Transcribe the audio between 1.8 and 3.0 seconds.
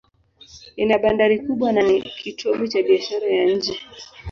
ni kitovu cha